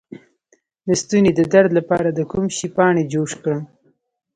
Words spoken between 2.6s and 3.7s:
پاڼې جوش کړم؟